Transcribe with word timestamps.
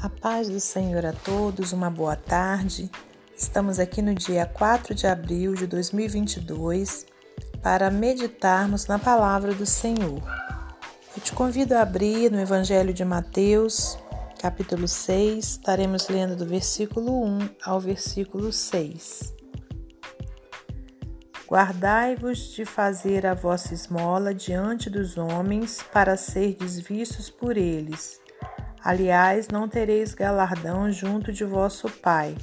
A 0.00 0.08
paz 0.08 0.48
do 0.48 0.60
Senhor 0.60 1.04
a 1.04 1.12
todos, 1.12 1.72
uma 1.72 1.90
boa 1.90 2.14
tarde. 2.14 2.88
Estamos 3.36 3.80
aqui 3.80 4.00
no 4.00 4.14
dia 4.14 4.46
4 4.46 4.94
de 4.94 5.08
abril 5.08 5.54
de 5.54 5.66
2022 5.66 7.04
para 7.60 7.90
meditarmos 7.90 8.86
na 8.86 8.96
palavra 8.96 9.52
do 9.52 9.66
Senhor. 9.66 10.22
Eu 11.16 11.20
te 11.20 11.32
convido 11.32 11.74
a 11.74 11.82
abrir 11.82 12.30
no 12.30 12.38
Evangelho 12.38 12.94
de 12.94 13.04
Mateus, 13.04 13.98
capítulo 14.40 14.86
6, 14.86 15.44
estaremos 15.44 16.08
lendo 16.08 16.36
do 16.36 16.46
versículo 16.46 17.20
1 17.24 17.48
ao 17.64 17.80
versículo 17.80 18.52
6. 18.52 19.34
Guardai-vos 21.48 22.52
de 22.54 22.64
fazer 22.64 23.26
a 23.26 23.34
vossa 23.34 23.74
esmola 23.74 24.32
diante 24.32 24.88
dos 24.88 25.18
homens, 25.18 25.82
para 25.92 26.16
serdes 26.16 26.78
vistos 26.78 27.28
por 27.28 27.56
eles. 27.56 28.20
Aliás, 28.82 29.48
não 29.48 29.68
tereis 29.68 30.14
galardão 30.14 30.90
junto 30.90 31.32
de 31.32 31.44
vosso 31.44 31.88
Pai, 31.88 32.36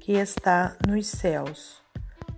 que 0.00 0.12
está 0.12 0.76
nos 0.86 1.06
céus. 1.08 1.82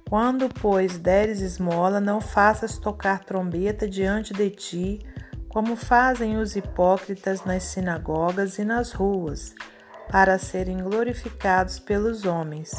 Quando, 0.09 0.49
pois, 0.49 0.99
deres 0.99 1.41
esmola, 1.41 2.01
não 2.01 2.21
faças 2.21 2.79
tocar 2.79 3.25
trombeta 3.25 3.89
diante 3.89 4.33
de 4.33 4.51
ti, 4.51 5.01
como 5.49 5.75
fazem 5.75 6.39
os 6.39 6.55
hipócritas 6.55 7.45
nas 7.45 7.65
sinagogas 7.65 8.59
e 8.59 8.65
nas 8.65 8.93
ruas, 8.93 9.55
para 10.11 10.39
serem 10.39 10.79
glorificados 10.79 11.79
pelos 11.79 12.25
homens. 12.25 12.73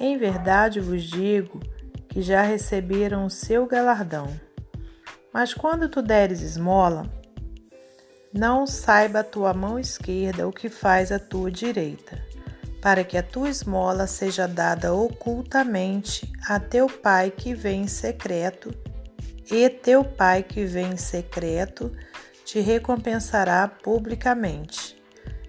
Em 0.00 0.16
verdade 0.16 0.80
vos 0.80 1.02
digo 1.02 1.60
que 2.08 2.22
já 2.22 2.42
receberam 2.42 3.26
o 3.26 3.30
seu 3.30 3.66
galardão. 3.66 4.28
Mas 5.32 5.54
quando 5.54 5.88
tu 5.88 6.02
deres 6.02 6.40
esmola, 6.40 7.10
não 8.32 8.66
saiba 8.66 9.20
a 9.20 9.24
tua 9.24 9.52
mão 9.52 9.78
esquerda 9.78 10.48
o 10.48 10.52
que 10.52 10.68
faz 10.68 11.12
a 11.12 11.18
tua 11.18 11.50
direita, 11.50 12.18
para 12.80 13.04
que 13.04 13.18
a 13.18 13.22
tua 13.22 13.50
esmola 13.50 14.06
seja 14.06 14.48
dada 14.48 14.94
ocultamente 14.94 16.32
a 16.48 16.58
teu 16.58 16.88
pai 16.88 17.30
que 17.30 17.54
vem 17.54 17.82
em 17.82 17.86
secreto, 17.86 18.74
e 19.50 19.68
teu 19.68 20.02
pai 20.02 20.42
que 20.42 20.64
vem 20.64 20.92
em 20.92 20.96
secreto 20.96 21.92
te 22.44 22.60
recompensará 22.60 23.68
publicamente. 23.68 24.96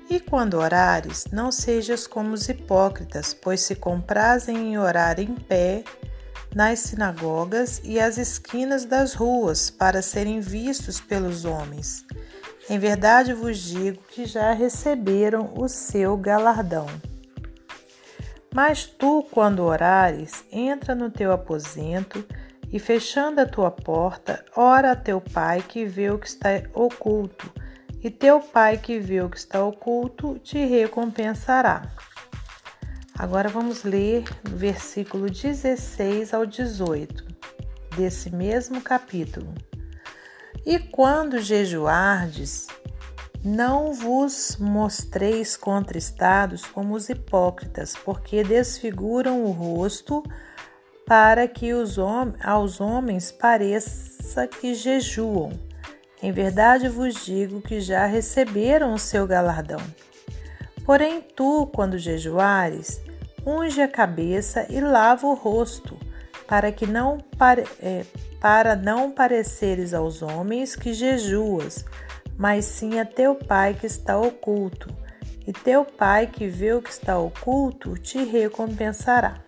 E 0.10 0.20
quando 0.20 0.56
orares, 0.56 1.28
não 1.32 1.52
sejas 1.52 2.06
como 2.06 2.34
os 2.34 2.50
hipócritas, 2.50 3.34
pois 3.34 3.62
se 3.62 3.76
comprazem 3.76 4.74
em 4.74 4.78
orar 4.78 5.20
em 5.20 5.34
pé 5.34 5.84
nas 6.54 6.80
sinagogas 6.80 7.82
e 7.84 8.00
às 8.00 8.18
esquinas 8.18 8.86
das 8.86 9.14
ruas, 9.14 9.70
para 9.70 10.02
serem 10.02 10.40
vistos 10.40 11.00
pelos 11.00 11.46
homens. 11.46 12.06
Em 12.70 12.80
verdade 12.80 13.34
vos 13.34 13.58
digo 13.58 14.02
que 14.10 14.26
já 14.26 14.54
receberam 14.54 15.54
o 15.58 15.68
seu 15.68 16.16
galardão. 16.16 16.88
Mas 18.54 18.86
tu, 18.86 19.26
quando 19.32 19.64
orares, 19.64 20.46
entra 20.52 20.94
no 20.94 21.10
teu 21.10 21.32
aposento 21.32 22.26
e, 22.72 22.80
fechando 22.80 23.42
a 23.42 23.46
tua 23.46 23.72
porta, 23.72 24.46
ora 24.56 24.92
a 24.92 24.96
teu 24.96 25.20
pai 25.20 25.64
que 25.68 25.86
vê 25.86 26.10
o 26.10 26.20
que 26.20 26.28
está 26.28 26.50
oculto, 26.74 27.52
e 28.02 28.10
teu 28.10 28.40
pai 28.40 28.78
que 28.78 29.00
vê 29.00 29.22
o 29.22 29.30
que 29.30 29.38
está 29.38 29.64
oculto 29.64 30.38
te 30.40 30.64
recompensará. 30.66 31.82
Agora 33.18 33.50
vamos 33.50 33.84
ler 33.84 34.24
versículo 34.44 35.30
16 35.30 36.34
ao 36.34 36.46
18 36.46 37.26
desse 37.96 38.30
mesmo 38.30 38.82
capítulo. 38.82 39.54
E 40.66 40.80
quando 40.80 41.42
jejuardes, 41.42 42.68
não 43.44 43.92
vos 43.94 44.56
mostreis 44.58 45.58
contristados 45.58 46.66
como 46.66 46.96
os 46.96 47.10
hipócritas, 47.10 47.94
porque 47.96 48.44
desfiguram 48.44 49.44
o 49.44 49.52
rosto 49.52 50.24
para 51.06 51.46
que 51.50 51.74
os 51.74 51.98
hom 51.98 52.32
aos 52.42 52.80
homens 52.80 53.30
pareça 53.30 54.48
que 54.48 54.74
jejuam. 54.74 55.52
Em 56.22 56.32
verdade 56.32 56.88
vos 56.88 57.26
digo 57.26 57.62
que 57.62 57.82
já 57.82 58.06
receberam 58.06 58.94
o 58.94 59.00
seu 59.00 59.28
galardão. 59.28 59.82
Porém, 60.86 61.22
tu, 61.22 61.68
quando 61.76 61.98
jejuares, 61.98 63.02
unge 63.46 63.82
a 63.82 63.88
cabeça 63.90 64.66
e 64.70 64.80
lava 64.80 65.28
o 65.28 65.34
rosto, 65.34 65.98
para 66.54 66.72
que 66.72 66.86
não 66.86 67.18
pare, 67.18 67.64
é, 67.82 68.06
para 68.40 68.76
não 68.76 69.10
pareceres 69.10 69.92
aos 69.92 70.22
homens 70.22 70.76
que 70.76 70.94
jejuas, 70.94 71.84
mas 72.38 72.66
sim 72.66 73.00
a 73.00 73.06
teu 73.06 73.34
Pai 73.34 73.74
que 73.74 73.88
está 73.88 74.20
oculto. 74.20 74.96
E 75.48 75.52
teu 75.52 75.84
Pai 75.84 76.28
que 76.28 76.48
vê 76.48 76.72
o 76.72 76.80
que 76.80 76.92
está 76.92 77.18
oculto 77.18 77.98
te 77.98 78.24
recompensará. 78.24 79.42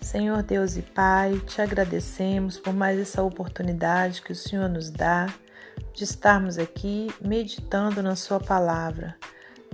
Senhor 0.00 0.44
Deus 0.44 0.76
e 0.76 0.82
Pai, 0.82 1.40
te 1.44 1.60
agradecemos 1.60 2.56
por 2.56 2.72
mais 2.72 2.96
essa 2.96 3.24
oportunidade 3.24 4.22
que 4.22 4.30
o 4.30 4.36
Senhor 4.36 4.68
nos 4.68 4.90
dá 4.90 5.26
de 5.92 6.04
estarmos 6.04 6.56
aqui 6.56 7.12
meditando 7.20 8.00
na 8.00 8.14
Sua 8.14 8.38
palavra. 8.38 9.16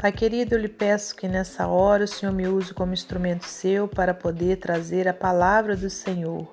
Pai 0.00 0.12
querido, 0.12 0.54
eu 0.54 0.58
lhe 0.58 0.66
peço 0.66 1.14
que 1.14 1.28
nessa 1.28 1.66
hora 1.66 2.04
o 2.04 2.08
Senhor 2.08 2.32
me 2.32 2.48
use 2.48 2.72
como 2.72 2.94
instrumento 2.94 3.44
seu 3.44 3.86
para 3.86 4.14
poder 4.14 4.56
trazer 4.56 5.06
a 5.06 5.12
palavra 5.12 5.76
do 5.76 5.90
Senhor. 5.90 6.50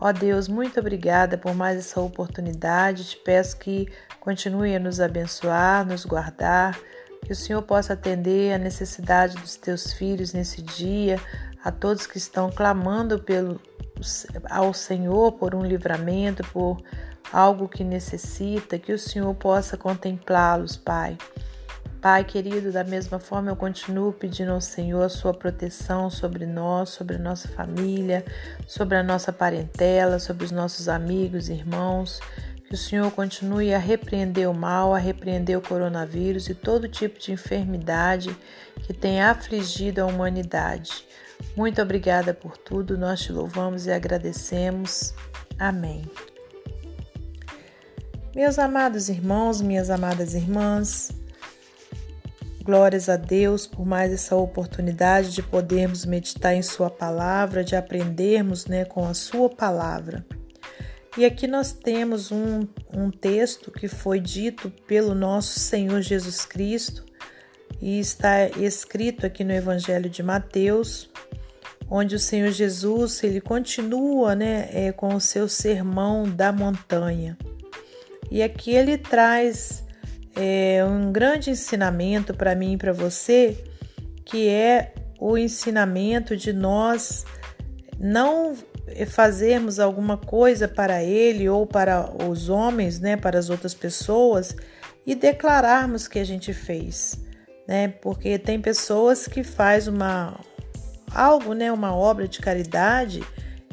Ó 0.00 0.12
Deus, 0.12 0.46
muito 0.46 0.78
obrigada 0.78 1.36
por 1.36 1.56
mais 1.56 1.76
essa 1.76 2.00
oportunidade. 2.00 3.02
Te 3.02 3.16
peço 3.16 3.58
que 3.58 3.88
continue 4.20 4.76
a 4.76 4.78
nos 4.78 5.00
abençoar, 5.00 5.84
nos 5.84 6.04
guardar, 6.04 6.78
que 7.26 7.32
o 7.32 7.34
Senhor 7.34 7.62
possa 7.62 7.94
atender 7.94 8.54
a 8.54 8.58
necessidade 8.58 9.36
dos 9.38 9.56
teus 9.56 9.92
filhos 9.92 10.32
nesse 10.32 10.62
dia, 10.62 11.20
a 11.64 11.72
todos 11.72 12.06
que 12.06 12.16
estão 12.16 12.48
clamando 12.48 13.18
pelo 13.18 13.60
ao 14.48 14.72
Senhor 14.72 15.32
por 15.32 15.52
um 15.52 15.64
livramento, 15.64 16.44
por 16.52 16.80
algo 17.32 17.68
que 17.68 17.82
necessita, 17.82 18.78
que 18.78 18.92
o 18.92 18.98
Senhor 19.00 19.34
possa 19.34 19.76
contemplá-los, 19.76 20.76
Pai. 20.76 21.18
Pai 22.00 22.22
querido, 22.22 22.70
da 22.70 22.84
mesma 22.84 23.18
forma 23.18 23.50
eu 23.50 23.56
continuo 23.56 24.12
pedindo 24.12 24.52
ao 24.52 24.60
Senhor 24.60 25.02
a 25.02 25.08
sua 25.08 25.34
proteção 25.34 26.08
sobre 26.08 26.46
nós, 26.46 26.90
sobre 26.90 27.16
a 27.16 27.18
nossa 27.18 27.48
família, 27.48 28.24
sobre 28.68 28.96
a 28.96 29.02
nossa 29.02 29.32
parentela, 29.32 30.20
sobre 30.20 30.44
os 30.44 30.52
nossos 30.52 30.88
amigos, 30.88 31.48
irmãos. 31.48 32.20
Que 32.68 32.74
o 32.74 32.76
Senhor 32.76 33.10
continue 33.10 33.74
a 33.74 33.78
repreender 33.78 34.48
o 34.48 34.54
mal, 34.54 34.94
a 34.94 34.98
repreender 34.98 35.58
o 35.58 35.62
coronavírus 35.62 36.48
e 36.48 36.54
todo 36.54 36.86
tipo 36.86 37.18
de 37.18 37.32
enfermidade 37.32 38.36
que 38.82 38.92
tem 38.92 39.20
afligido 39.20 40.00
a 40.00 40.06
humanidade. 40.06 41.04
Muito 41.56 41.82
obrigada 41.82 42.32
por 42.32 42.56
tudo, 42.56 42.96
nós 42.96 43.20
te 43.20 43.32
louvamos 43.32 43.86
e 43.86 43.90
agradecemos. 43.90 45.14
Amém. 45.58 46.08
Meus 48.36 48.56
amados 48.56 49.08
irmãos, 49.08 49.60
minhas 49.60 49.90
amadas 49.90 50.34
irmãs, 50.34 51.10
Glórias 52.68 53.08
a 53.08 53.16
Deus 53.16 53.66
por 53.66 53.86
mais 53.86 54.12
essa 54.12 54.36
oportunidade 54.36 55.32
de 55.32 55.42
podermos 55.42 56.04
meditar 56.04 56.54
em 56.54 56.60
Sua 56.60 56.90
palavra, 56.90 57.64
de 57.64 57.74
aprendermos 57.74 58.66
né, 58.66 58.84
com 58.84 59.08
a 59.08 59.14
Sua 59.14 59.48
palavra. 59.48 60.22
E 61.16 61.24
aqui 61.24 61.46
nós 61.46 61.72
temos 61.72 62.30
um, 62.30 62.68
um 62.92 63.10
texto 63.10 63.70
que 63.70 63.88
foi 63.88 64.20
dito 64.20 64.68
pelo 64.86 65.14
nosso 65.14 65.58
Senhor 65.58 66.02
Jesus 66.02 66.44
Cristo 66.44 67.06
e 67.80 67.98
está 67.98 68.46
escrito 68.50 69.24
aqui 69.24 69.44
no 69.44 69.54
Evangelho 69.54 70.10
de 70.10 70.22
Mateus, 70.22 71.08
onde 71.88 72.16
o 72.16 72.20
Senhor 72.20 72.50
Jesus 72.50 73.24
ele 73.24 73.40
continua 73.40 74.34
né, 74.34 74.68
é, 74.74 74.92
com 74.92 75.14
o 75.14 75.20
seu 75.22 75.48
sermão 75.48 76.28
da 76.28 76.52
montanha. 76.52 77.34
E 78.30 78.42
aqui 78.42 78.72
ele 78.72 78.98
traz 78.98 79.87
é, 80.38 80.84
um 80.84 81.10
grande 81.10 81.50
ensinamento 81.50 82.32
para 82.32 82.54
mim 82.54 82.74
e 82.74 82.76
para 82.76 82.92
você, 82.92 83.64
que 84.24 84.48
é 84.48 84.94
o 85.18 85.36
ensinamento 85.36 86.36
de 86.36 86.52
nós 86.52 87.26
não 87.98 88.54
fazermos 89.08 89.80
alguma 89.80 90.16
coisa 90.16 90.68
para 90.68 91.02
ele 91.02 91.48
ou 91.48 91.66
para 91.66 92.08
os 92.24 92.48
homens, 92.48 93.00
né, 93.00 93.16
para 93.16 93.38
as 93.38 93.50
outras 93.50 93.74
pessoas 93.74 94.54
e 95.04 95.14
declararmos 95.14 96.06
que 96.06 96.20
a 96.20 96.24
gente 96.24 96.52
fez, 96.52 97.18
né? 97.66 97.88
Porque 97.88 98.38
tem 98.38 98.60
pessoas 98.60 99.26
que 99.26 99.42
faz 99.42 99.88
uma 99.88 100.38
algo, 101.12 101.52
né, 101.52 101.72
uma 101.72 101.94
obra 101.94 102.28
de 102.28 102.38
caridade 102.38 103.22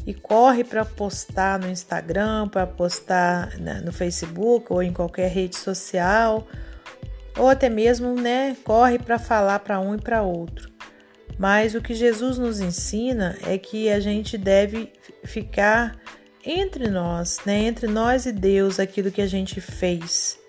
e 0.05 0.13
corre 0.13 0.63
para 0.63 0.85
postar 0.85 1.59
no 1.59 1.69
Instagram, 1.69 2.47
para 2.47 2.67
postar 2.67 3.57
no 3.83 3.91
Facebook 3.91 4.67
ou 4.69 4.83
em 4.83 4.93
qualquer 4.93 5.29
rede 5.29 5.57
social, 5.57 6.47
ou 7.37 7.49
até 7.49 7.69
mesmo, 7.69 8.13
né, 8.13 8.55
corre 8.63 8.99
para 8.99 9.17
falar 9.17 9.59
para 9.59 9.79
um 9.79 9.95
e 9.95 9.97
para 9.97 10.21
outro. 10.21 10.69
Mas 11.37 11.75
o 11.75 11.81
que 11.81 11.93
Jesus 11.93 12.37
nos 12.37 12.59
ensina 12.61 13.37
é 13.45 13.57
que 13.57 13.89
a 13.89 13.99
gente 13.99 14.37
deve 14.37 14.93
ficar 15.23 15.97
entre 16.45 16.87
nós, 16.87 17.39
né, 17.45 17.63
entre 17.63 17.87
nós 17.87 18.25
e 18.25 18.31
Deus, 18.31 18.79
aquilo 18.79 19.11
que 19.11 19.21
a 19.21 19.27
gente 19.27 19.59
fez, 19.59 20.39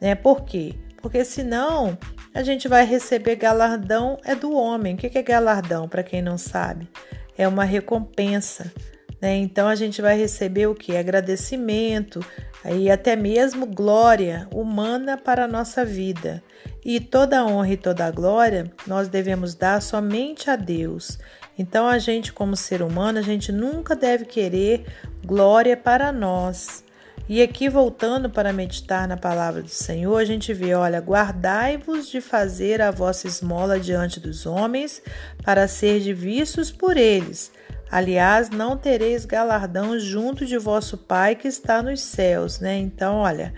né? 0.00 0.14
Por 0.14 0.44
quê? 0.44 0.76
Porque 1.02 1.24
senão 1.24 1.98
a 2.32 2.42
gente 2.42 2.68
vai 2.68 2.86
receber 2.86 3.36
galardão 3.36 4.18
é 4.24 4.34
do 4.34 4.52
homem. 4.52 4.94
O 4.94 4.96
que 4.96 5.18
é 5.18 5.22
galardão, 5.22 5.88
para 5.88 6.02
quem 6.02 6.22
não 6.22 6.38
sabe? 6.38 6.88
É 7.36 7.48
uma 7.48 7.64
recompensa. 7.64 8.72
Né? 9.20 9.36
Então 9.36 9.68
a 9.68 9.74
gente 9.74 10.00
vai 10.00 10.16
receber 10.16 10.66
o 10.66 10.74
que? 10.74 10.96
Agradecimento 10.96 12.24
e 12.64 12.90
até 12.90 13.16
mesmo 13.16 13.66
glória 13.66 14.48
humana 14.52 15.16
para 15.16 15.44
a 15.44 15.48
nossa 15.48 15.84
vida. 15.84 16.42
E 16.84 16.98
toda 16.98 17.44
honra 17.44 17.72
e 17.72 17.76
toda 17.76 18.10
glória 18.10 18.70
nós 18.86 19.08
devemos 19.08 19.54
dar 19.54 19.82
somente 19.82 20.50
a 20.50 20.56
Deus. 20.56 21.18
Então 21.58 21.86
a 21.86 21.98
gente, 21.98 22.32
como 22.32 22.56
ser 22.56 22.80
humano, 22.82 23.18
a 23.18 23.22
gente 23.22 23.52
nunca 23.52 23.94
deve 23.94 24.24
querer 24.24 24.86
glória 25.24 25.76
para 25.76 26.10
nós. 26.10 26.82
E 27.30 27.40
aqui, 27.40 27.68
voltando 27.68 28.28
para 28.28 28.52
meditar 28.52 29.06
na 29.06 29.16
palavra 29.16 29.62
do 29.62 29.68
Senhor, 29.68 30.16
a 30.16 30.24
gente 30.24 30.52
vê: 30.52 30.74
olha, 30.74 30.98
guardai-vos 30.98 32.08
de 32.08 32.20
fazer 32.20 32.82
a 32.82 32.90
vossa 32.90 33.28
esmola 33.28 33.78
diante 33.78 34.18
dos 34.18 34.46
homens, 34.46 35.00
para 35.44 35.68
ser 35.68 36.00
vistos 36.12 36.72
por 36.72 36.96
eles. 36.96 37.52
Aliás, 37.88 38.50
não 38.50 38.76
tereis 38.76 39.24
galardão 39.24 39.96
junto 39.96 40.44
de 40.44 40.58
vosso 40.58 40.98
Pai 40.98 41.36
que 41.36 41.46
está 41.46 41.80
nos 41.80 42.00
céus, 42.00 42.58
né? 42.58 42.76
Então, 42.78 43.18
olha, 43.18 43.54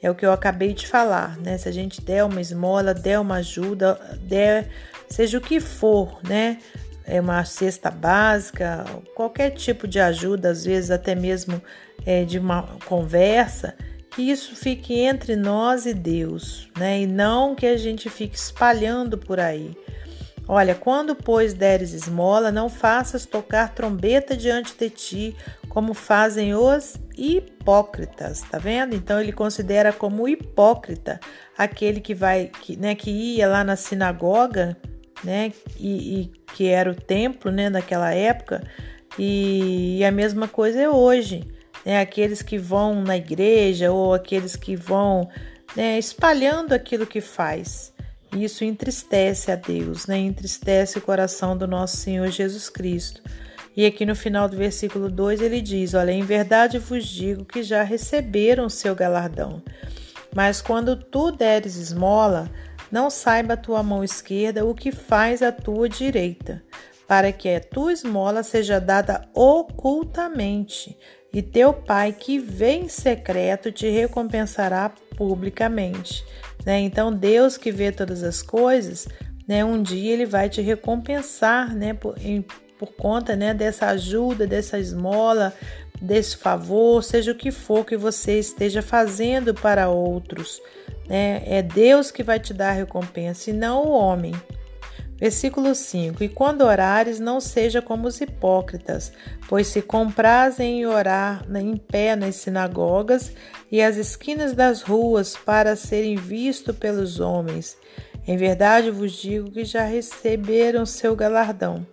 é 0.00 0.10
o 0.10 0.14
que 0.14 0.24
eu 0.24 0.32
acabei 0.32 0.72
de 0.72 0.88
falar, 0.88 1.36
né? 1.36 1.58
Se 1.58 1.68
a 1.68 1.72
gente 1.72 2.00
der 2.00 2.24
uma 2.24 2.40
esmola, 2.40 2.94
der 2.94 3.20
uma 3.20 3.34
ajuda, 3.36 4.00
der 4.22 4.70
seja 5.10 5.36
o 5.36 5.42
que 5.42 5.60
for, 5.60 6.20
né? 6.26 6.56
É 7.04 7.20
uma 7.20 7.44
cesta 7.44 7.90
básica, 7.90 8.82
qualquer 9.14 9.50
tipo 9.50 9.86
de 9.86 10.00
ajuda, 10.00 10.48
às 10.48 10.64
vezes 10.64 10.90
até 10.90 11.14
mesmo 11.14 11.60
é, 12.04 12.24
de 12.24 12.38
uma 12.38 12.62
conversa, 12.84 13.74
que 14.10 14.22
isso 14.22 14.56
fique 14.56 14.98
entre 14.98 15.36
nós 15.36 15.86
e 15.86 15.94
Deus, 15.94 16.68
né? 16.76 17.02
E 17.02 17.06
não 17.06 17.54
que 17.54 17.66
a 17.66 17.76
gente 17.76 18.10
fique 18.10 18.36
espalhando 18.36 19.16
por 19.16 19.38
aí. 19.38 19.76
Olha, 20.48 20.74
quando, 20.74 21.14
pois, 21.14 21.54
deres 21.54 21.92
esmola, 21.92 22.50
não 22.50 22.68
faças 22.68 23.24
tocar 23.24 23.72
trombeta 23.72 24.36
diante 24.36 24.76
de 24.76 24.90
ti, 24.90 25.36
como 25.68 25.94
fazem 25.94 26.54
os 26.54 26.96
hipócritas, 27.16 28.40
tá 28.42 28.58
vendo? 28.58 28.96
Então 28.96 29.20
ele 29.20 29.32
considera 29.32 29.92
como 29.92 30.28
hipócrita 30.28 31.20
aquele 31.56 32.00
que 32.00 32.14
vai, 32.14 32.50
que, 32.62 32.76
né, 32.76 32.96
que 32.96 33.10
ia 33.10 33.46
lá 33.46 33.62
na 33.62 33.76
sinagoga, 33.76 34.76
né, 35.22 35.52
e, 35.78 36.20
e 36.20 36.32
que 36.54 36.66
era 36.66 36.90
o 36.90 36.96
templo, 36.96 37.52
né, 37.52 37.70
naquela 37.70 38.12
época, 38.12 38.64
e, 39.16 39.98
e 39.98 40.04
a 40.04 40.10
mesma 40.10 40.48
coisa 40.48 40.80
é 40.80 40.90
hoje 40.90 41.46
né, 41.84 42.00
aqueles 42.00 42.42
que 42.42 42.58
vão 42.58 43.02
na 43.02 43.16
igreja 43.16 43.90
ou 43.90 44.14
aqueles 44.14 44.56
que 44.56 44.76
vão 44.76 45.28
né, 45.74 45.98
espalhando 45.98 46.72
aquilo 46.72 47.06
que 47.06 47.20
faz. 47.20 47.92
Isso 48.36 48.64
entristece 48.64 49.50
a 49.50 49.56
Deus, 49.56 50.06
né, 50.06 50.16
entristece 50.18 50.98
o 50.98 51.02
coração 51.02 51.56
do 51.56 51.66
nosso 51.66 51.96
Senhor 51.96 52.28
Jesus 52.28 52.68
Cristo. 52.68 53.22
E 53.76 53.86
aqui 53.86 54.04
no 54.04 54.14
final 54.14 54.48
do 54.48 54.56
versículo 54.56 55.10
2 55.10 55.40
ele 55.40 55.60
diz: 55.60 55.94
Olha, 55.94 56.10
em 56.10 56.22
verdade 56.22 56.78
vos 56.78 57.06
digo 57.06 57.44
que 57.44 57.62
já 57.62 57.82
receberam 57.82 58.68
seu 58.68 58.94
galardão. 58.94 59.62
Mas 60.34 60.60
quando 60.60 60.96
tu 60.96 61.32
deres 61.32 61.76
esmola, 61.76 62.50
não 62.90 63.10
saiba 63.10 63.54
a 63.54 63.56
tua 63.56 63.82
mão 63.82 64.02
esquerda 64.02 64.64
o 64.64 64.74
que 64.74 64.92
faz 64.92 65.42
a 65.42 65.52
tua 65.52 65.88
direita, 65.88 66.62
para 67.06 67.32
que 67.32 67.48
a 67.48 67.60
tua 67.60 67.92
esmola 67.92 68.42
seja 68.42 68.80
dada 68.80 69.28
ocultamente, 69.34 70.96
e 71.32 71.42
teu 71.42 71.72
pai 71.72 72.12
que 72.12 72.38
vê 72.38 72.72
em 72.72 72.88
secreto 72.88 73.70
te 73.70 73.88
recompensará 73.88 74.90
publicamente. 75.16 76.24
Né? 76.64 76.80
Então, 76.80 77.12
Deus 77.12 77.56
que 77.56 77.70
vê 77.70 77.92
todas 77.92 78.22
as 78.22 78.42
coisas, 78.42 79.08
né, 79.46 79.64
um 79.64 79.82
dia 79.82 80.12
ele 80.12 80.26
vai 80.26 80.48
te 80.48 80.60
recompensar 80.60 81.74
né, 81.74 81.94
por, 81.94 82.16
em, 82.20 82.44
por 82.78 82.92
conta 82.92 83.36
né, 83.36 83.54
dessa 83.54 83.86
ajuda, 83.86 84.46
dessa 84.46 84.78
esmola, 84.78 85.52
desse 86.00 86.36
favor, 86.36 87.02
seja 87.02 87.32
o 87.32 87.34
que 87.34 87.50
for 87.50 87.84
que 87.84 87.96
você 87.96 88.38
esteja 88.38 88.82
fazendo 88.82 89.54
para 89.54 89.88
outros. 89.88 90.60
Né? 91.08 91.42
É 91.46 91.62
Deus 91.62 92.10
que 92.10 92.22
vai 92.22 92.40
te 92.40 92.54
dar 92.54 92.72
recompensa 92.72 93.50
e 93.50 93.52
não 93.52 93.84
o 93.84 93.90
homem. 93.90 94.32
Versículo 95.20 95.74
5: 95.74 96.24
E 96.24 96.28
quando 96.28 96.62
orares, 96.62 97.20
não 97.20 97.40
seja 97.40 97.82
como 97.82 98.08
os 98.08 98.20
hipócritas, 98.20 99.12
pois 99.48 99.66
se 99.66 99.82
comprazem 99.82 100.80
em 100.80 100.86
orar 100.86 101.44
em 101.54 101.76
pé 101.76 102.16
nas 102.16 102.36
sinagogas 102.36 103.32
e 103.70 103.82
às 103.82 103.96
esquinas 103.96 104.54
das 104.54 104.80
ruas 104.80 105.36
para 105.36 105.76
serem 105.76 106.16
vistos 106.16 106.74
pelos 106.74 107.20
homens. 107.20 107.76
Em 108.26 108.36
verdade 108.36 108.90
vos 108.90 109.12
digo 109.12 109.50
que 109.50 109.64
já 109.64 109.84
receberam 109.84 110.86
seu 110.86 111.14
galardão. 111.14 111.86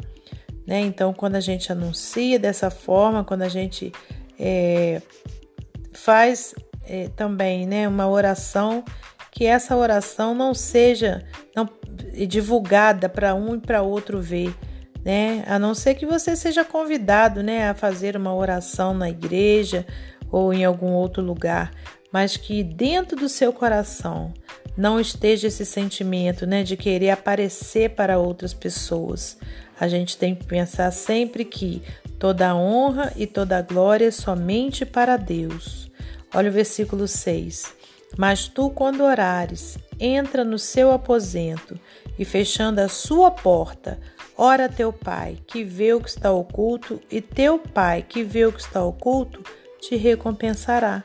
Né? 0.65 0.81
Então, 0.81 1.13
quando 1.13 1.35
a 1.35 1.39
gente 1.39 1.71
anuncia 1.71 2.39
dessa 2.39 2.69
forma, 2.69 3.24
quando 3.24 3.41
a 3.41 3.50
gente 3.50 3.91
é, 4.39 5.01
faz 5.94 6.53
é, 6.85 7.09
também 7.09 7.65
né, 7.65 7.88
uma 7.88 8.07
oração, 8.07 8.83
que 9.38 9.45
essa 9.45 9.78
oração 9.78 10.34
não 10.34 10.51
seja, 10.51 11.24
não 11.56 11.69
divulgada 12.28 13.07
para 13.07 13.36
um 13.36 13.54
e 13.54 13.60
para 13.60 13.84
outro 13.84 14.19
ver, 14.19 14.51
né? 15.06 15.44
A 15.45 15.60
não 15.60 15.75
ser 15.75 15.94
que 15.94 16.07
você 16.07 16.36
seja 16.36 16.66
convidado, 16.66 17.44
né, 17.44 17.69
a 17.69 17.75
fazer 17.75 18.18
uma 18.18 18.34
oração 18.34 18.95
na 18.95 19.12
igreja 19.12 19.86
ou 20.31 20.51
em 20.51 20.66
algum 20.66 20.92
outro 20.94 21.22
lugar, 21.22 21.72
mas 22.12 22.36
que 22.36 22.63
dentro 22.63 23.16
do 23.16 23.30
seu 23.30 23.54
coração 23.54 24.34
não 24.75 25.00
esteja 25.00 25.50
esse 25.50 25.68
sentimento, 25.68 26.48
né, 26.48 26.63
de 26.63 26.75
querer 26.75 27.12
aparecer 27.12 27.92
para 27.92 28.18
outras 28.18 28.56
pessoas. 28.56 29.38
A 29.80 29.88
gente 29.88 30.18
tem 30.18 30.34
que 30.34 30.45
pensar 30.45 30.89
sempre 30.89 31.45
que 31.45 31.84
toda 32.18 32.56
honra 32.56 33.13
e 33.16 33.28
toda 33.28 33.62
glória 33.62 34.07
é 34.07 34.12
somente 34.12 34.84
para 34.84 35.16
Deus. 35.16 35.92
Olha 36.34 36.50
o 36.50 36.54
versículo 36.54 37.07
6. 37.07 37.76
Mas 38.15 38.48
tu, 38.48 38.69
quando 38.69 39.04
orares, 39.04 39.77
entra 40.00 40.44
no 40.44 40.59
seu 40.59 40.92
aposento 40.92 41.80
e, 42.18 42.24
fechando 42.24 42.80
a 42.80 42.88
sua 42.88 43.31
porta, 43.31 44.00
ora 44.38 44.65
a 44.65 44.69
teu 44.69 44.94
pai, 44.94 45.38
que 45.45 45.63
vê 45.63 45.94
o 45.94 46.01
que 46.01 46.09
está 46.09 46.31
oculto, 46.31 47.01
e 47.12 47.21
teu 47.21 47.59
pai, 47.59 48.06
que 48.07 48.24
vê 48.24 48.45
o 48.45 48.51
que 48.51 48.62
está 48.62 48.83
oculto, 48.83 49.44
te 49.80 49.95
recompensará. 49.95 51.04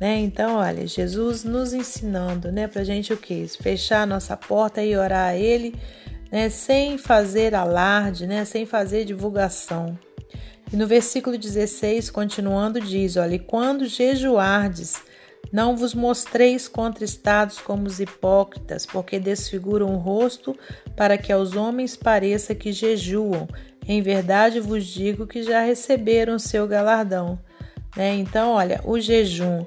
Né? 0.00 0.18
Então, 0.18 0.56
olha, 0.56 0.86
Jesus 0.86 1.42
nos 1.42 1.72
ensinando, 1.72 2.52
né, 2.52 2.68
para 2.68 2.84
gente 2.84 3.12
o 3.12 3.16
que? 3.16 3.46
Fechar 3.48 4.02
a 4.02 4.06
nossa 4.06 4.36
porta 4.36 4.82
e 4.82 4.96
orar 4.96 5.30
a 5.30 5.36
Ele, 5.36 5.74
né, 6.30 6.50
sem 6.50 6.98
fazer 6.98 7.54
alarde, 7.54 8.26
né, 8.26 8.44
sem 8.44 8.66
fazer 8.66 9.06
divulgação. 9.06 9.98
E 10.72 10.76
no 10.76 10.86
versículo 10.86 11.38
16, 11.38 12.10
continuando, 12.10 12.80
diz: 12.80 13.16
Olha, 13.16 13.36
e 13.36 13.38
quando 13.38 13.86
jejuardes, 13.86 15.00
não 15.52 15.76
vos 15.76 15.94
mostreis 15.94 16.68
contristados 16.68 17.58
como 17.58 17.86
os 17.86 18.00
hipócritas, 18.00 18.84
porque 18.84 19.18
desfiguram 19.18 19.94
o 19.94 19.98
rosto 19.98 20.56
para 20.96 21.16
que 21.16 21.32
aos 21.32 21.54
homens 21.54 21.96
pareça 21.96 22.54
que 22.54 22.72
jejuam. 22.72 23.48
Em 23.86 24.02
verdade 24.02 24.60
vos 24.60 24.84
digo 24.84 25.26
que 25.26 25.42
já 25.42 25.60
receberam 25.60 26.38
seu 26.38 26.66
galardão. 26.66 27.38
Né? 27.96 28.14
Então, 28.16 28.52
olha, 28.52 28.80
o 28.84 28.98
jejum 28.98 29.64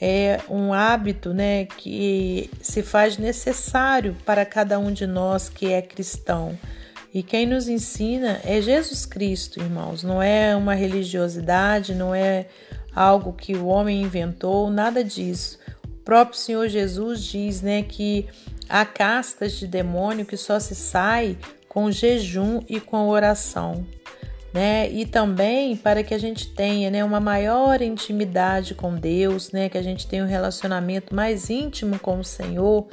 é 0.00 0.40
um 0.48 0.72
hábito 0.72 1.32
né, 1.32 1.66
que 1.66 2.50
se 2.60 2.82
faz 2.82 3.18
necessário 3.18 4.16
para 4.24 4.44
cada 4.44 4.78
um 4.78 4.92
de 4.92 5.06
nós 5.06 5.48
que 5.48 5.72
é 5.72 5.80
cristão. 5.80 6.58
E 7.14 7.22
quem 7.22 7.46
nos 7.46 7.68
ensina 7.68 8.40
é 8.42 8.60
Jesus 8.60 9.04
Cristo, 9.04 9.60
irmãos. 9.60 10.02
Não 10.02 10.22
é 10.22 10.56
uma 10.56 10.74
religiosidade, 10.74 11.94
não 11.94 12.14
é 12.14 12.46
algo 12.94 13.32
que 13.32 13.54
o 13.54 13.66
homem 13.66 14.02
inventou, 14.02 14.70
nada 14.70 15.02
disso. 15.02 15.58
O 15.84 16.04
próprio 16.04 16.38
Senhor 16.38 16.68
Jesus 16.68 17.22
diz, 17.22 17.62
né, 17.62 17.82
que 17.82 18.26
há 18.68 18.84
castas 18.84 19.52
de 19.52 19.66
demônio 19.66 20.26
que 20.26 20.36
só 20.36 20.58
se 20.58 20.74
sai 20.74 21.36
com 21.68 21.90
jejum 21.90 22.60
e 22.68 22.80
com 22.80 23.08
oração, 23.08 23.86
né? 24.52 24.90
E 24.90 25.06
também 25.06 25.74
para 25.74 26.02
que 26.02 26.12
a 26.12 26.18
gente 26.18 26.48
tenha, 26.48 26.90
né, 26.90 27.02
uma 27.02 27.20
maior 27.20 27.80
intimidade 27.80 28.74
com 28.74 28.94
Deus, 28.94 29.52
né, 29.52 29.68
que 29.68 29.78
a 29.78 29.82
gente 29.82 30.06
tenha 30.06 30.24
um 30.24 30.28
relacionamento 30.28 31.14
mais 31.14 31.48
íntimo 31.48 31.98
com 31.98 32.20
o 32.20 32.24
Senhor, 32.24 32.86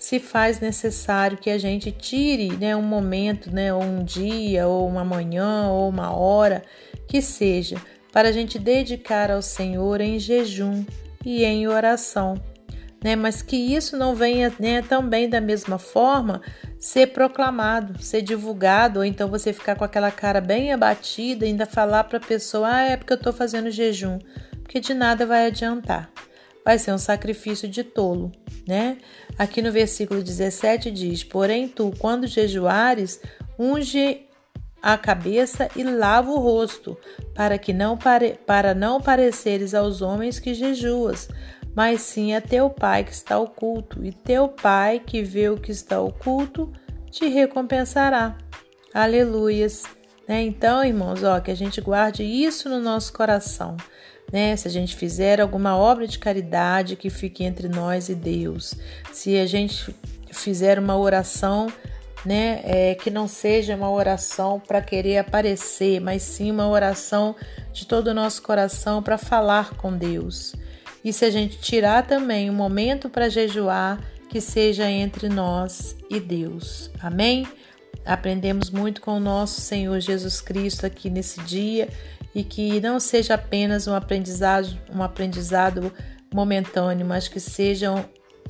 se 0.00 0.18
faz 0.18 0.60
necessário 0.60 1.38
que 1.38 1.48
a 1.48 1.58
gente 1.58 1.92
tire, 1.92 2.56
né, 2.56 2.74
um 2.74 2.82
momento, 2.82 3.50
né, 3.50 3.72
ou 3.72 3.82
um 3.82 4.02
dia, 4.02 4.66
ou 4.66 4.86
uma 4.88 5.04
manhã, 5.04 5.68
ou 5.68 5.88
uma 5.88 6.10
hora, 6.10 6.62
que 7.06 7.22
seja 7.22 7.76
para 8.14 8.28
a 8.28 8.32
gente 8.32 8.60
dedicar 8.60 9.28
ao 9.28 9.42
Senhor 9.42 10.00
em 10.00 10.20
jejum 10.20 10.84
e 11.26 11.44
em 11.44 11.66
oração. 11.66 12.40
Né? 13.02 13.16
Mas 13.16 13.42
que 13.42 13.56
isso 13.56 13.96
não 13.96 14.14
venha 14.14 14.54
né, 14.60 14.82
também 14.82 15.28
da 15.28 15.40
mesma 15.40 15.80
forma 15.80 16.40
ser 16.78 17.08
proclamado, 17.08 18.00
ser 18.00 18.22
divulgado, 18.22 19.00
ou 19.00 19.04
então 19.04 19.28
você 19.28 19.52
ficar 19.52 19.74
com 19.74 19.82
aquela 19.82 20.12
cara 20.12 20.40
bem 20.40 20.72
abatida 20.72 21.44
e 21.44 21.48
ainda 21.48 21.66
falar 21.66 22.04
para 22.04 22.18
a 22.18 22.20
pessoa: 22.20 22.68
ah, 22.72 22.82
é 22.82 22.96
porque 22.96 23.12
eu 23.12 23.16
estou 23.16 23.32
fazendo 23.32 23.68
jejum, 23.68 24.20
porque 24.62 24.78
de 24.78 24.94
nada 24.94 25.26
vai 25.26 25.48
adiantar. 25.48 26.08
vai 26.64 26.78
ser 26.78 26.92
um 26.92 26.98
sacrifício 26.98 27.68
de 27.68 27.82
tolo, 27.82 28.30
né? 28.66 28.96
Aqui 29.36 29.60
no 29.60 29.72
versículo 29.72 30.22
17 30.22 30.88
diz: 30.92 31.24
Porém, 31.24 31.66
tu, 31.66 31.92
quando 31.98 32.28
jejuares, 32.28 33.20
unge 33.58 34.24
a 34.84 34.98
cabeça 34.98 35.68
e 35.74 35.82
lava 35.82 36.30
o 36.30 36.38
rosto, 36.38 36.96
para 37.34 37.56
que 37.56 37.72
não 37.72 37.96
pare... 37.96 38.38
para 38.46 38.74
não 38.74 39.00
pareceres 39.00 39.74
aos 39.74 40.02
homens 40.02 40.38
que 40.38 40.52
jejuas, 40.52 41.28
mas 41.74 42.02
sim 42.02 42.34
a 42.34 42.40
teu 42.40 42.68
pai 42.68 43.04
que 43.04 43.12
está 43.12 43.38
oculto, 43.38 44.04
e 44.04 44.12
teu 44.12 44.48
pai 44.48 45.00
que 45.04 45.22
vê 45.22 45.48
o 45.48 45.56
que 45.56 45.70
está 45.70 46.00
oculto 46.00 46.70
te 47.10 47.26
recompensará. 47.28 48.36
Aleluias. 48.92 49.84
Né? 50.28 50.42
Então, 50.42 50.84
irmãos, 50.84 51.22
ó, 51.24 51.40
que 51.40 51.50
a 51.50 51.56
gente 51.56 51.80
guarde 51.80 52.22
isso 52.22 52.68
no 52.68 52.80
nosso 52.80 53.12
coração 53.12 53.76
né? 54.32 54.56
Se 54.56 54.66
a 54.66 54.70
gente 54.70 54.96
fizer 54.96 55.40
alguma 55.40 55.76
obra 55.76 56.06
de 56.06 56.18
caridade 56.18 56.96
que 56.96 57.10
fique 57.10 57.44
entre 57.44 57.68
nós 57.68 58.08
e 58.08 58.14
Deus, 58.14 58.74
se 59.12 59.38
a 59.38 59.46
gente 59.46 59.94
fizer 60.32 60.78
uma 60.78 60.96
oração, 60.96 61.68
né, 62.24 62.60
é, 62.64 62.94
que 62.94 63.10
não 63.10 63.28
seja 63.28 63.76
uma 63.76 63.90
oração 63.90 64.60
para 64.60 64.80
querer 64.80 65.18
aparecer, 65.18 66.00
mas 66.00 66.22
sim 66.22 66.50
uma 66.50 66.68
oração 66.68 67.36
de 67.72 67.86
todo 67.86 68.08
o 68.08 68.14
nosso 68.14 68.42
coração 68.42 69.02
para 69.02 69.18
falar 69.18 69.74
com 69.76 69.96
Deus. 69.96 70.54
E 71.04 71.12
se 71.12 71.24
a 71.24 71.30
gente 71.30 71.58
tirar 71.58 72.06
também 72.06 72.48
um 72.48 72.54
momento 72.54 73.10
para 73.10 73.28
jejuar, 73.28 74.00
que 74.28 74.40
seja 74.40 74.90
entre 74.90 75.28
nós 75.28 75.96
e 76.10 76.18
Deus. 76.18 76.90
Amém? 77.00 77.46
Aprendemos 78.04 78.68
muito 78.70 79.00
com 79.00 79.16
o 79.16 79.20
nosso 79.20 79.60
Senhor 79.60 80.00
Jesus 80.00 80.40
Cristo 80.40 80.84
aqui 80.84 81.08
nesse 81.08 81.40
dia 81.42 81.88
e 82.34 82.42
que 82.42 82.80
não 82.80 82.98
seja 82.98 83.34
apenas 83.34 83.86
um 83.86 83.94
aprendizado, 83.94 84.76
um 84.92 85.02
aprendizado 85.02 85.92
momentâneo, 86.32 87.06
mas 87.06 87.28
que 87.28 87.38
seja 87.38 88.04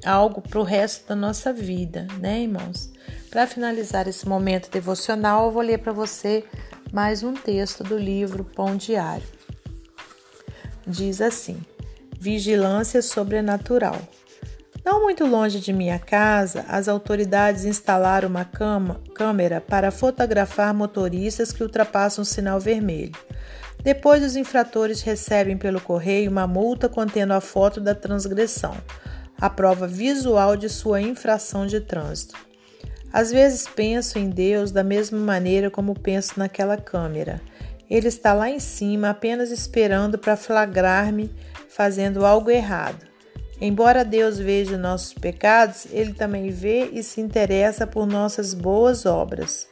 algo 0.04 0.40
para 0.40 0.60
o 0.60 0.64
resto 0.64 1.08
da 1.08 1.16
nossa 1.16 1.52
vida, 1.52 2.06
né, 2.18 2.42
irmãos? 2.42 2.92
Para 3.30 3.46
finalizar 3.46 4.06
esse 4.06 4.28
momento 4.28 4.70
devocional, 4.70 5.46
eu 5.46 5.52
vou 5.52 5.62
ler 5.62 5.78
para 5.78 5.92
você 5.92 6.44
mais 6.92 7.22
um 7.22 7.34
texto 7.34 7.82
do 7.82 7.98
livro 7.98 8.44
Pão 8.44 8.76
Diário. 8.76 9.26
Diz 10.86 11.20
assim: 11.20 11.60
Vigilância 12.18 13.02
sobrenatural. 13.02 14.00
Não 14.84 15.00
muito 15.00 15.24
longe 15.24 15.60
de 15.60 15.72
minha 15.72 15.98
casa, 15.98 16.64
as 16.68 16.88
autoridades 16.88 17.64
instalaram 17.64 18.28
uma 18.28 18.44
câmera 19.14 19.60
para 19.60 19.90
fotografar 19.90 20.74
motoristas 20.74 21.50
que 21.52 21.62
ultrapassam 21.62 22.22
o 22.22 22.26
sinal 22.26 22.60
vermelho. 22.60 23.16
Depois, 23.82 24.22
os 24.22 24.36
infratores 24.36 25.00
recebem 25.00 25.56
pelo 25.56 25.80
correio 25.80 26.30
uma 26.30 26.46
multa 26.46 26.88
contendo 26.88 27.32
a 27.32 27.40
foto 27.40 27.80
da 27.80 27.94
transgressão, 27.94 28.76
a 29.40 29.50
prova 29.50 29.86
visual 29.86 30.56
de 30.56 30.68
sua 30.68 31.00
infração 31.00 31.66
de 31.66 31.80
trânsito. 31.80 32.34
Às 33.12 33.30
vezes 33.30 33.68
penso 33.68 34.18
em 34.18 34.28
Deus 34.28 34.72
da 34.72 34.82
mesma 34.82 35.18
maneira 35.18 35.70
como 35.70 35.98
penso 35.98 36.38
naquela 36.38 36.76
câmera. 36.76 37.40
Ele 37.88 38.08
está 38.08 38.32
lá 38.32 38.50
em 38.50 38.58
cima 38.58 39.10
apenas 39.10 39.50
esperando 39.50 40.18
para 40.18 40.36
flagrar-me 40.36 41.30
fazendo 41.68 42.24
algo 42.24 42.50
errado. 42.50 43.06
Embora 43.60 44.04
Deus 44.04 44.38
veja 44.38 44.76
nossos 44.76 45.14
pecados, 45.14 45.86
Ele 45.90 46.12
também 46.12 46.50
vê 46.50 46.90
e 46.92 47.02
se 47.02 47.20
interessa 47.20 47.86
por 47.86 48.06
nossas 48.06 48.52
boas 48.52 49.06
obras. 49.06 49.68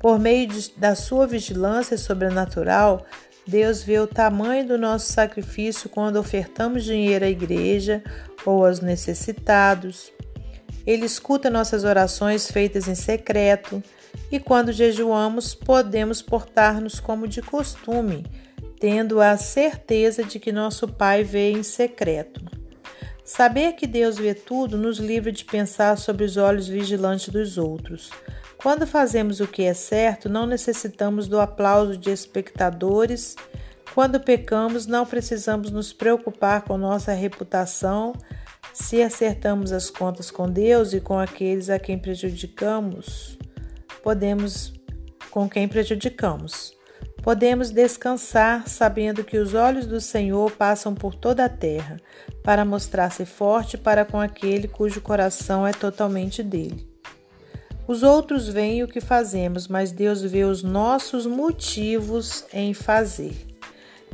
Por 0.00 0.18
meio 0.18 0.48
de, 0.48 0.72
da 0.76 0.94
sua 0.94 1.26
vigilância 1.26 1.96
sobrenatural, 1.96 3.04
Deus 3.50 3.82
vê 3.82 3.98
o 3.98 4.06
tamanho 4.06 4.64
do 4.64 4.78
nosso 4.78 5.12
sacrifício 5.12 5.90
quando 5.90 6.20
ofertamos 6.20 6.84
dinheiro 6.84 7.24
à 7.24 7.28
igreja 7.28 8.00
ou 8.46 8.64
aos 8.64 8.78
necessitados. 8.78 10.12
Ele 10.86 11.04
escuta 11.04 11.50
nossas 11.50 11.82
orações 11.82 12.48
feitas 12.48 12.86
em 12.86 12.94
secreto 12.94 13.82
e 14.30 14.38
quando 14.38 14.70
jejuamos, 14.70 15.52
podemos 15.52 16.22
portar-nos 16.22 17.00
como 17.00 17.26
de 17.26 17.42
costume, 17.42 18.24
tendo 18.78 19.20
a 19.20 19.36
certeza 19.36 20.22
de 20.22 20.38
que 20.38 20.52
nosso 20.52 20.86
Pai 20.86 21.24
vê 21.24 21.50
em 21.50 21.64
secreto. 21.64 22.59
Saber 23.30 23.74
que 23.74 23.86
Deus 23.86 24.18
vê 24.18 24.34
tudo 24.34 24.76
nos 24.76 24.98
livra 24.98 25.30
de 25.30 25.44
pensar 25.44 25.96
sobre 25.96 26.24
os 26.24 26.36
olhos 26.36 26.66
vigilantes 26.66 27.28
dos 27.28 27.58
outros. 27.58 28.10
Quando 28.60 28.88
fazemos 28.88 29.38
o 29.38 29.46
que 29.46 29.62
é 29.62 29.72
certo, 29.72 30.28
não 30.28 30.46
necessitamos 30.46 31.28
do 31.28 31.38
aplauso 31.38 31.96
de 31.96 32.10
espectadores. 32.10 33.36
Quando 33.94 34.18
pecamos, 34.18 34.84
não 34.84 35.06
precisamos 35.06 35.70
nos 35.70 35.92
preocupar 35.92 36.62
com 36.62 36.76
nossa 36.76 37.12
reputação. 37.12 38.14
Se 38.74 39.00
acertamos 39.00 39.70
as 39.70 39.88
contas 39.88 40.28
com 40.28 40.50
Deus 40.50 40.92
e 40.92 41.00
com 41.00 41.16
aqueles 41.16 41.70
a 41.70 41.78
quem 41.78 41.96
prejudicamos, 41.96 43.38
podemos 44.02 44.72
com 45.30 45.48
quem 45.48 45.68
prejudicamos. 45.68 46.79
Podemos 47.22 47.70
descansar 47.70 48.66
sabendo 48.66 49.22
que 49.22 49.36
os 49.36 49.54
olhos 49.54 49.86
do 49.86 50.00
Senhor 50.00 50.50
passam 50.52 50.94
por 50.94 51.14
toda 51.14 51.44
a 51.44 51.48
terra, 51.48 51.98
para 52.42 52.64
mostrar-se 52.64 53.26
forte 53.26 53.76
para 53.76 54.04
com 54.04 54.18
aquele 54.18 54.66
cujo 54.66 55.00
coração 55.00 55.66
é 55.66 55.72
totalmente 55.72 56.42
dele. 56.42 56.88
Os 57.86 58.02
outros 58.02 58.48
veem 58.48 58.82
o 58.82 58.88
que 58.88 59.00
fazemos, 59.00 59.68
mas 59.68 59.92
Deus 59.92 60.22
vê 60.22 60.44
os 60.44 60.62
nossos 60.62 61.26
motivos 61.26 62.44
em 62.52 62.72
fazer. 62.72 63.34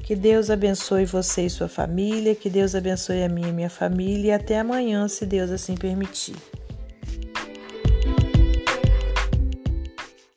Que 0.02 0.16
Deus 0.16 0.50
abençoe 0.50 1.04
você 1.04 1.46
e 1.46 1.50
sua 1.50 1.68
família, 1.68 2.34
que 2.34 2.48
Deus 2.48 2.75
abençoe 2.75 3.22
a 3.22 3.28
minha 3.28 3.48
e 3.48 3.52
minha 3.52 3.70
família 3.70 4.28
e 4.28 4.32
até 4.32 4.58
amanhã, 4.58 5.06
se 5.08 5.26
Deus 5.26 5.50
assim 5.50 5.75
permitir. 5.75 6.36